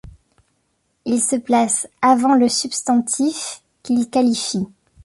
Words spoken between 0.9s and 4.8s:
Ils se placent avant le substantifs qu'ils qualifient.